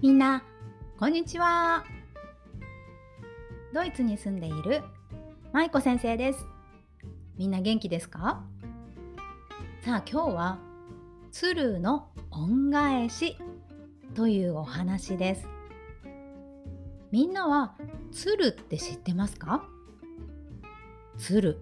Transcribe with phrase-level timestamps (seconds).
[0.00, 0.44] みんな、
[0.96, 1.84] こんにちは。
[3.74, 4.84] ドイツに住んでいる
[5.52, 6.46] 舞子先生です。
[7.36, 8.44] みんな元気ですか？
[9.82, 10.58] さあ今日は
[11.32, 13.38] 鶴の恩返し
[14.14, 15.48] というお話です。
[17.10, 17.74] みんなは
[18.12, 19.64] 鶴って知ってますか？
[21.18, 21.58] 鶴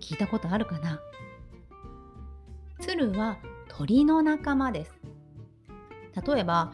[0.00, 1.00] 聞いたことあるかな？
[2.80, 4.92] 鶴は鳥の仲間です。
[6.26, 6.72] 例えば、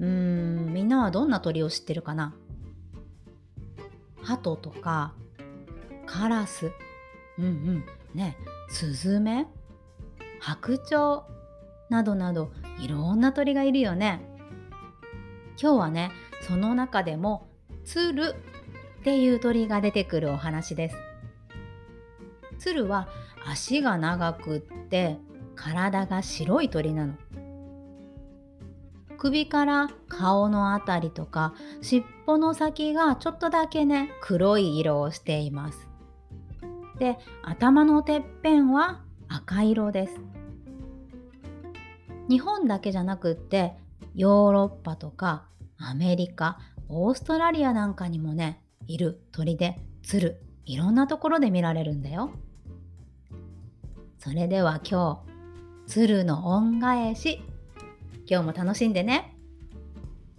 [0.00, 2.34] うーん、みんなはどんな鳥を知ってるかな？
[4.22, 5.14] 鳩とか、
[6.06, 6.70] カラス、
[7.38, 8.36] うんうん、ね、
[8.68, 9.48] スズメ、
[10.40, 11.22] 白鳥
[11.88, 14.20] などなどいろんな鳥がいるよね。
[15.60, 17.48] 今日はね、その中でも
[17.84, 18.34] 鶴
[19.00, 20.96] っていう鳥が出てくるお話です。
[22.58, 23.08] 鶴は
[23.44, 25.18] 足が長くって
[25.54, 27.14] 体が白い鳥なの。
[29.22, 35.88] 首から顔のあたりとか尻尾の先がちょっとだけね黒い色をしています。
[36.98, 40.20] で頭のてっぺんは赤色です。
[42.28, 43.74] 日本だけじゃなくって
[44.16, 45.44] ヨーロッパとか
[45.78, 52.32] アメリカオーストラリアなんかにもねいる鳥で鶴いろんなところで見られるんだよ。
[54.18, 55.22] それでは今
[55.86, 57.40] 日鶴の恩返し
[58.24, 59.36] 今日も楽しんでね。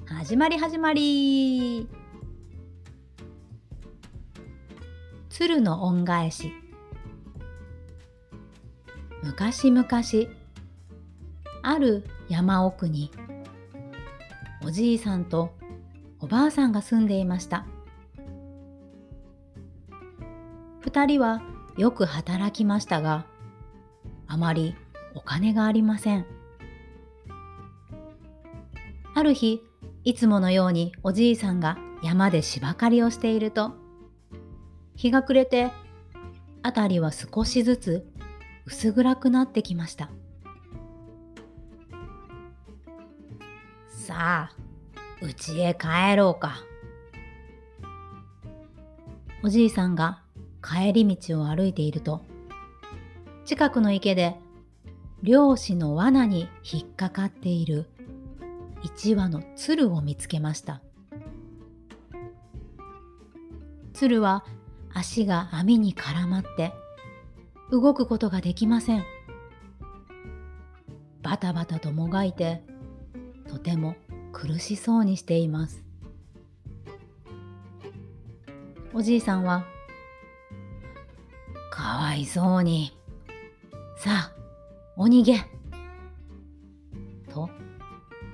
[0.06, 1.88] 始まり始まり。
[5.30, 6.54] 鶴の恩返し。
[9.22, 9.88] 昔々
[11.62, 13.12] ある山奥に
[14.66, 15.54] おじいさんと
[16.20, 17.66] おばあさんが住んでいました。
[20.80, 21.42] 二人は
[21.78, 23.26] よく働きましたが
[24.28, 24.76] あまり
[25.16, 26.26] お金がありません。
[29.24, 29.64] ある日、
[30.04, 33.72] いつものようにおじいさんが山で芝刈りをしていると、
[34.98, 35.72] 日が暮れて、
[36.62, 38.06] 辺りは少しずつ
[38.66, 40.10] 薄暗くなってきました。
[43.88, 44.56] さあ、
[45.22, 46.58] 家へ帰ろうか。
[49.42, 50.22] おじいさんが
[50.62, 52.26] 帰り道を歩いていると、
[53.46, 54.36] 近くの池で
[55.22, 57.90] 漁師の罠に引っかかっている
[58.84, 60.82] 一羽の鶴を見つけました。
[63.94, 64.44] 鶴は
[64.94, 66.74] 足が網に絡まって
[67.72, 69.06] 動くことができません。
[71.22, 72.62] バタバタともがいて
[73.48, 73.96] とても
[74.34, 75.84] 苦しそうにしています。
[78.94, 79.66] おじいさんは
[81.72, 82.98] かわいそうに。
[83.96, 84.32] さあ
[84.98, 85.63] お逃げ。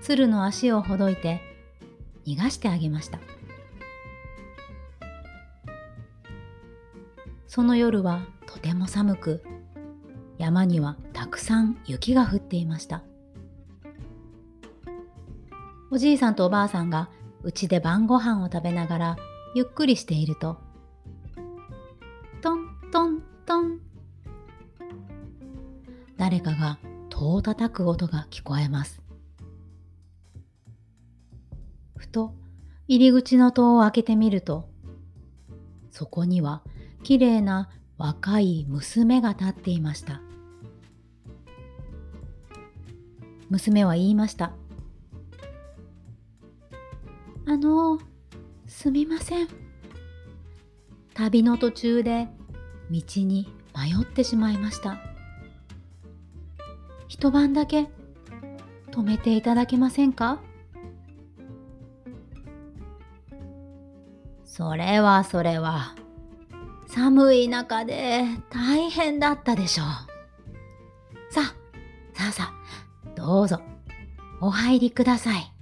[0.10, 1.40] 鶴の足をほどいて
[2.26, 3.20] 逃がしてあげました。
[7.46, 9.44] その夜はとても寒く
[10.40, 13.04] 山にはたくさん雪が降っていました。
[15.92, 17.12] おじいさんとおばあさんが
[17.44, 19.18] うちで晩ご飯を食べながら
[19.54, 20.58] ゆっくりしていると
[22.42, 23.80] トントントン。
[26.18, 29.08] 誰かが戸を叩く音が聞こえます。
[32.10, 32.34] と
[32.88, 34.68] 入り口の戸を開けてみると、
[35.92, 36.64] そこには
[37.04, 40.22] 綺麗な若い娘が立っていました。
[43.50, 44.54] 娘は言いました。
[47.46, 48.00] あの、
[48.68, 49.48] すみません。
[51.16, 52.28] 旅の途中で
[52.92, 54.98] 道に迷ってしまいました。
[57.08, 57.90] 一晩だけ
[58.92, 60.40] 泊めていただけませんか？
[64.60, 65.96] それはそれは
[66.86, 71.34] 寒い中で大変だったでしょう。
[71.34, 71.44] さあ、
[72.14, 73.62] さあさあ、どうぞ
[74.42, 75.56] お入りください。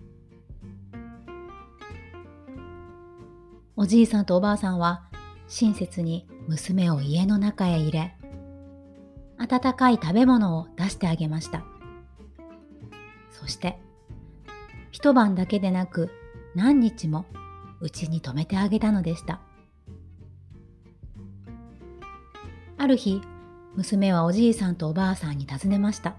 [3.75, 5.03] おじいさんとおばあさんは
[5.47, 8.15] 親切に娘を家の中へ入れ、
[9.37, 11.63] 温かい食べ物を出してあげました。
[13.29, 13.79] そして、
[14.89, 16.09] 一晩だけでなく
[16.55, 17.27] 何日も
[17.79, 19.39] うちに泊めてあげたのでした。
[22.77, 23.21] ある日、
[23.75, 26.15] 娘はおじいさんとおばあさんに尋ねました。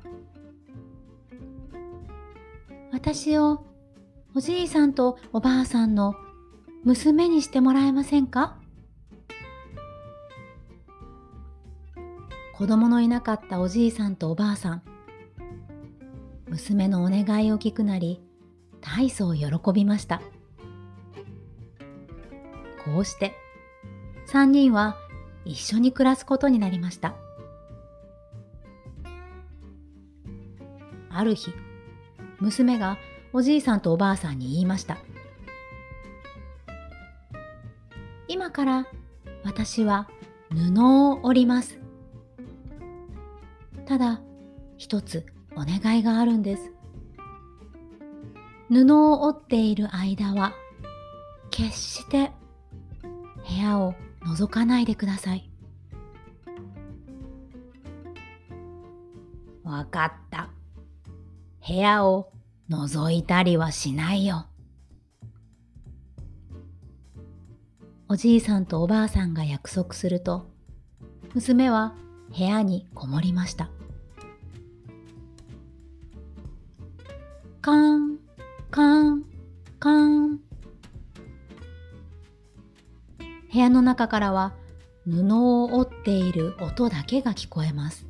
[2.92, 3.64] 私を
[4.34, 6.14] おじいさんとおばあさんの
[6.84, 8.58] 娘にしてもらえませんか
[12.54, 14.82] 子供のいなかったおじいさんとおばあさん
[16.48, 18.20] 娘のお願いを聞くなり
[18.80, 20.20] 大層喜びました
[22.94, 23.34] こうして
[24.28, 24.96] 3人は
[25.44, 27.14] 一緒に暮らすことになりました。
[31.10, 31.52] ある日
[32.40, 32.96] 娘が
[33.32, 34.98] おじいさんとおばあさんに言いました。
[38.26, 38.86] 今から
[39.44, 40.08] 私は
[40.50, 41.78] 布を織ります。
[43.86, 44.20] ただ
[44.76, 45.26] 一つ
[45.56, 46.72] お願いがあるんです。
[48.70, 50.54] 布を織っている間は
[51.50, 52.32] 決して
[53.58, 55.50] 屋を覗かないでください。
[59.62, 60.48] わかった。
[61.66, 62.32] 部屋を
[62.70, 64.46] 覗いたりはしないよ。
[68.08, 70.48] おじいさんとおばあさんが約束すると
[71.34, 71.94] 娘は
[72.34, 73.70] 部屋にこもりました。
[77.60, 78.18] カーン
[78.70, 79.24] カーン
[79.78, 80.47] カン。
[83.58, 84.54] 部屋の中からは
[85.04, 88.06] 布を織っている音だけが聞こえます。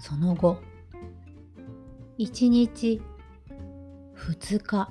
[0.00, 0.58] その後
[2.18, 3.00] 1日
[4.16, 4.90] 2日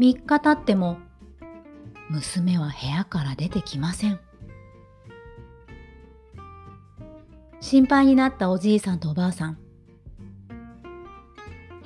[0.00, 0.98] 3日経っても
[2.10, 4.18] 娘は部屋から出てきません。
[7.60, 9.58] 心配になったおじいさんとおばあさん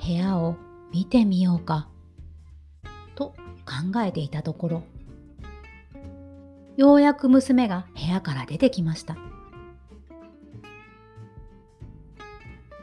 [0.03, 0.55] 部屋を
[0.91, 1.87] 見てみようか。
[3.65, 4.83] 考えていたところ
[6.77, 9.17] ようやく娘が部屋から出てきました。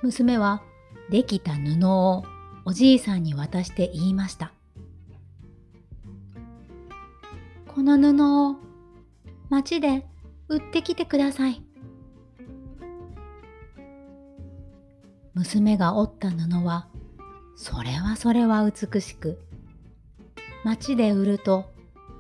[0.02, 0.62] 娘は
[1.10, 2.24] できた布を
[2.64, 4.52] おじいさんに渡して言いました。
[7.66, 8.56] この布を
[9.48, 10.06] 町で
[10.48, 11.62] 売ってきてください。
[15.34, 16.88] 娘が織った布は
[17.56, 19.40] それはそれは美しく
[20.64, 21.66] 町で売ると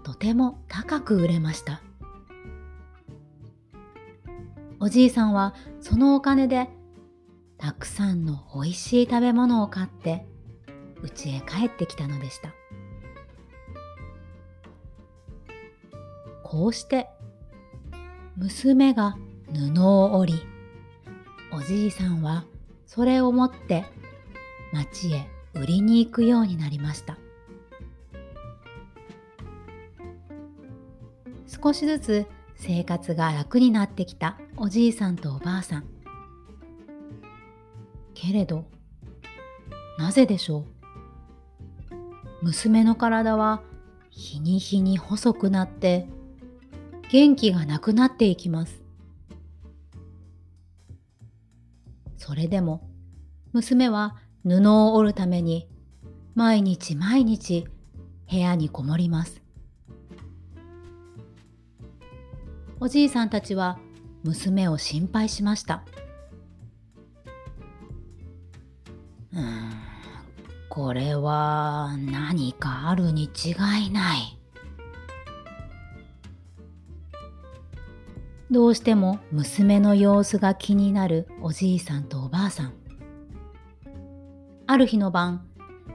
[0.04, 1.82] とても高く売れました。
[4.80, 6.68] おじいさんはそのお金で
[7.58, 10.24] たくさんのおいしい食べ物を買って
[11.02, 12.54] 家へ帰ってきたのでした。
[16.44, 17.08] こうして
[18.36, 19.16] 娘が
[19.74, 20.40] 布を織り
[21.52, 22.44] おじいさんは
[22.86, 23.84] それを持って
[24.72, 27.18] 町へ売りに行くようになりました。
[31.62, 35.84] 少しずつ生活が楽になってきたおじいさんとおばあさん。
[38.14, 38.64] けれど
[39.98, 40.64] なぜでしょ
[41.90, 41.94] う？
[42.42, 43.62] 娘の体は
[44.10, 46.06] 日に日に細くなって
[47.10, 48.82] 元気がなくなっていきます。
[52.16, 52.88] それでも
[53.52, 55.68] 娘は布を織るために
[56.34, 57.66] 毎日毎日
[58.30, 59.40] 部屋にこもります。
[62.80, 63.78] おじいさんたちは
[64.22, 65.82] 娘を心配しました。
[69.34, 69.72] うん
[70.68, 73.50] これは何かあるに違
[73.86, 74.38] いない。
[78.50, 82.74] どうしても娘の様子が気になるおじいさんとおばあさん。
[84.68, 85.44] ある日の晩、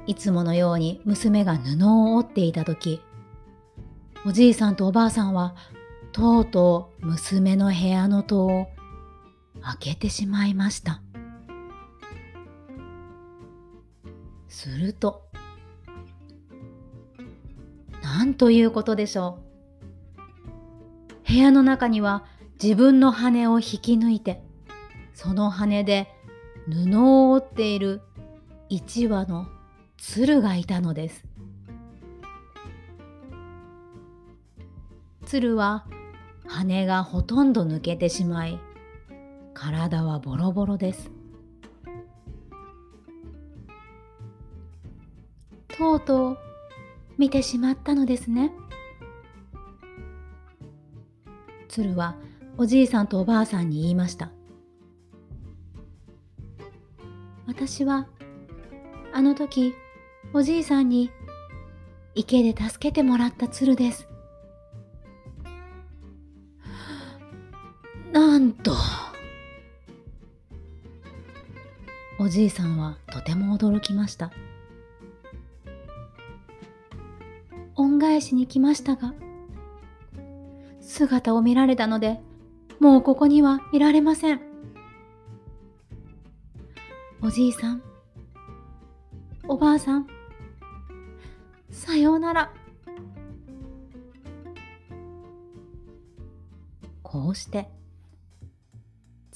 [0.05, 2.99] いつものように娘が布を織っていた時、
[4.25, 5.55] おじいさんとおばあさんは
[6.13, 8.67] とうとう娘の部屋の戸を
[9.61, 11.01] 開けてしまいました。
[14.47, 15.23] すると、
[18.03, 19.39] なんということでしょ
[21.27, 21.27] う。
[21.27, 22.25] 部屋の中には
[22.61, 24.43] 自分の羽を引き抜いて、
[25.15, 26.13] その羽で
[26.69, 28.01] 布を織っている
[28.69, 29.47] 一羽の
[29.97, 31.25] 鶴がいたのです。
[35.25, 35.87] 鶴は
[36.47, 38.59] 羽がほとんど抜けてしまい、
[39.53, 41.11] 体はボロボロです。
[45.77, 46.37] とうとう
[47.17, 48.51] 見てしまったのですね。
[51.67, 52.15] 鶴は
[52.57, 54.31] おじいさんとおばあさんに言いました。
[57.47, 58.07] 私は
[59.11, 59.73] あの時、
[60.33, 61.11] おじいさんに
[62.15, 64.07] 池で助けてもらった鶴です。
[68.13, 68.75] なんと。
[72.19, 74.31] おじいさんはとても驚きました。
[77.75, 79.15] 恩返しに来ましたが、
[80.79, 82.21] 姿を見られたので、
[82.79, 84.41] もうここにはいられません。
[87.23, 87.81] おじいさん、
[89.47, 90.07] おばあさん
[91.71, 92.53] さようなら
[97.01, 97.69] こうして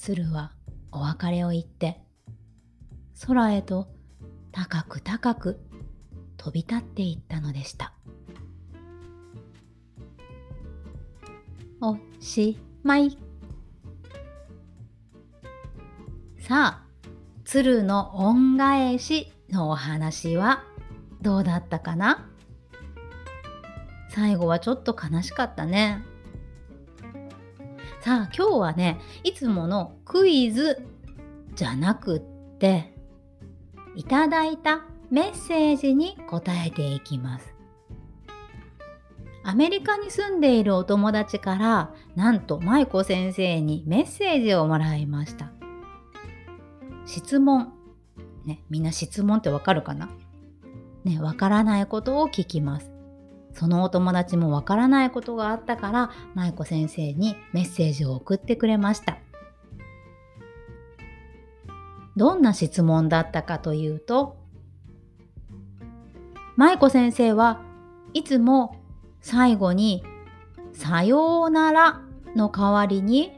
[0.08, 0.52] 鶴は
[0.90, 2.00] お別れを言って。
[3.26, 3.88] 空へと
[4.52, 5.60] 高く高く
[6.38, 7.92] 飛び立っていったのでした。
[11.82, 13.18] おしまい。
[16.38, 16.86] さあ
[17.44, 20.64] 鶴の恩返しのお話は
[21.20, 22.26] どうだったかな？
[24.08, 26.02] 最後はちょっと悲しかったね。
[28.08, 30.82] さあ今日はねいつものクイズ
[31.54, 32.20] じゃなくっ
[32.58, 32.94] て
[33.96, 37.54] いただいたメッセージに答えていきます。
[39.44, 45.52] アメリカに住んでいるお友達からなんと舞子先生にメッセージをもらいました。
[47.04, 47.74] 質問。
[48.46, 50.08] ね、みんな質問ってわかるかな？
[51.04, 52.90] ね、わからないことを聞きます。
[53.58, 59.18] そのお友達もわからないことがあったから舞子先生にメッセージを送ってくれました。
[62.16, 64.36] どんな質問だったかというと
[66.56, 67.60] 舞子先生は
[68.12, 68.76] いつも
[69.20, 70.04] 最後に
[70.72, 72.00] 「さようなら」
[72.36, 73.32] の代わりに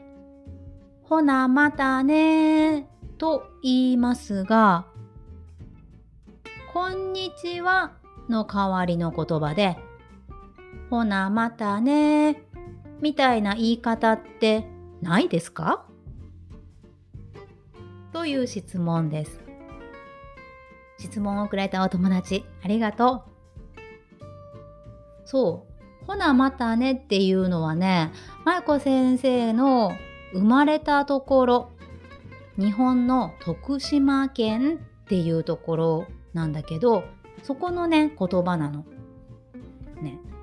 [1.03, 2.87] 「ほなまたね」
[3.17, 4.85] と言いますが
[6.73, 7.91] 「こんにちは」
[8.29, 9.77] の代わりの言葉で
[10.91, 12.43] 「ほなまたね
[12.99, 14.67] みたいな言い方って
[15.01, 15.85] ないですか？
[18.11, 19.39] という質問です。
[20.99, 24.19] 質問をくれたお友達、ありがとう。
[25.23, 25.65] そ
[26.03, 26.05] う。
[26.07, 28.11] ほなまたねっていうのはね、
[28.43, 29.93] 舞子先生の
[30.33, 31.71] 生まれたところ、
[32.57, 37.05] 日本の徳島県っていうところなんだけど、
[37.43, 38.83] そこのね、言葉なの。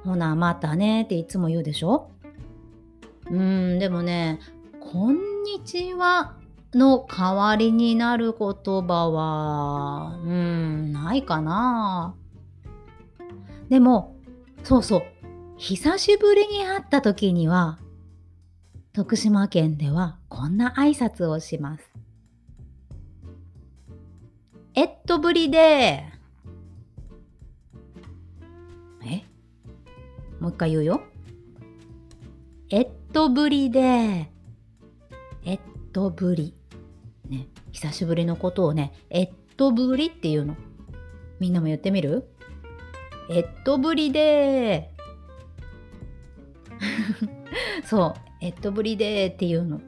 [0.04, 2.10] ほな、またねっていつも言うでしょ？
[3.30, 4.40] うーん、でもね、
[4.80, 6.34] こんにちは
[6.72, 8.48] の代わりになる言
[8.86, 12.14] 葉は、うーん、ないかな。
[13.68, 14.16] でも、
[14.64, 15.02] そうそう、
[15.56, 17.78] 久しぶりに会った時には、
[18.92, 21.90] 徳島県ではこんな挨拶をします。
[24.74, 26.04] えっとぶりで
[30.48, 31.02] もう一回言うよ。
[32.70, 34.30] えっとぶりで、
[35.44, 35.60] えっ
[35.92, 36.54] とぶり。
[37.28, 40.56] ね、久しぶりのことをね、えっとぶりっていうの。
[41.38, 42.30] みんなも言ってみる？
[43.28, 44.90] えっとぶりで
[47.84, 49.82] そう、えっとぶりでっていうの。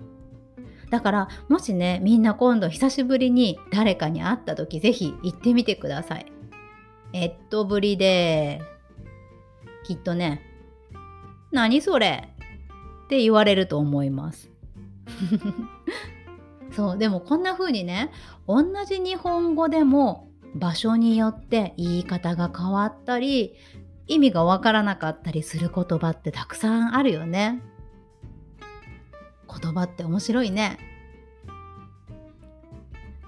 [0.90, 6.31] だからもしねみんな今度久しぶりに誰かに会った時ぜひ言ってみてください。
[7.14, 8.61] えっとぶりで
[9.85, 10.47] きっとね、
[11.52, 12.28] 何それ？
[13.04, 14.50] って言われると思います。
[16.73, 18.11] そう、でもこんな風にね、
[18.47, 23.54] 同じ日本語でも場所によって言い方が変わったり、
[24.07, 27.62] 意味がわからなかったりする言葉ってたくさんあるよね。
[29.49, 30.78] 言葉って面白いね。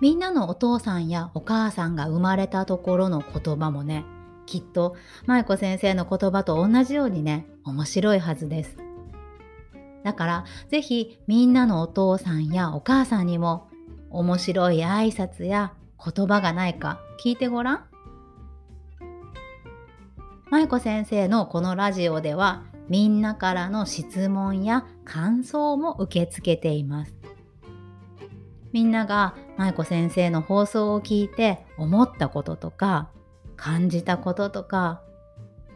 [0.00, 4.04] みんなのお父さんやお母さんが生まれたところの言葉もね、
[4.46, 8.76] きっと舞子先生の言葉と同じようにね面白いはずです。
[10.04, 13.68] だから是非みんなのお父さんやお母さんにも
[14.10, 17.84] 面白い挨拶や言葉がないか聞いてごらん。
[20.50, 27.14] 舞子先生のこのラジオではみんなからの質問や感想も受け付けています。
[28.72, 33.10] みんなが舞子先生の放送を聞いて思ったこととか
[33.56, 35.02] 感じたこととか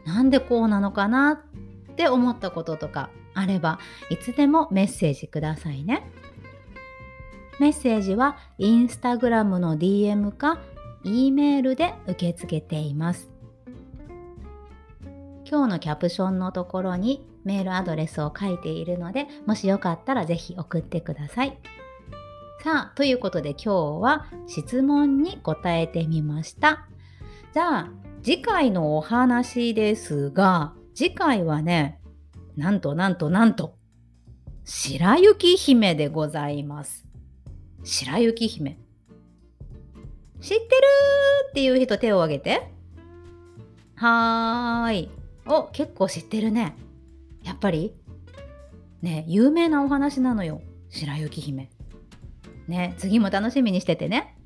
[0.05, 1.43] なんでこうなのかな
[1.97, 3.79] って思ったこととかあれば
[4.11, 6.07] いつでもメッセージくださいね。
[7.59, 10.59] メッセージはインスタグラムの DM か
[11.05, 13.31] E メールで受け付けています。
[15.49, 21.59] 今日のキャプションのところにメールアドレスを書いているのでもしよかったらぜひ送ってください。
[22.63, 26.87] さあということで今日は質問に答えてみました。
[27.55, 27.91] じゃあ
[28.23, 32.01] 次回のお話ですが次回はね
[32.57, 33.77] なんとなんとなんと
[34.65, 37.07] 白雪姫でございます。
[37.85, 38.79] 白雪姫。
[40.41, 40.69] 知ってる
[41.51, 42.73] っていう人手を挙げて。
[43.95, 45.11] はーい。
[45.47, 46.75] お結構知ってるね。
[47.45, 47.95] やっぱり。
[49.03, 50.61] ね有名なお話なのよ。
[50.89, 51.71] 白雪姫。
[52.67, 54.37] ね次も楽しみにしててね。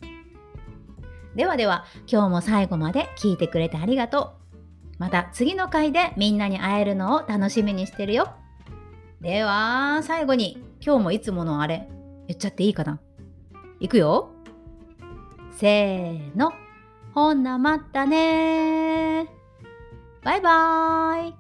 [1.35, 4.40] ではでは今日も最後まで聞いてくれてありがとう。
[5.01, 8.35] また次の回でみんなに会えるのを楽しみにしてるよ。
[9.23, 11.89] では最後に今日もいつものあれ
[12.29, 13.01] 言っちゃっていいかな？
[13.81, 14.31] いくよ。
[15.53, 16.53] せーの。
[17.15, 19.27] ほんなまったね
[20.23, 21.35] バイバーイ